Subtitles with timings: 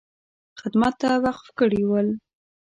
[0.59, 2.07] خدمت ته وقف کړي ول.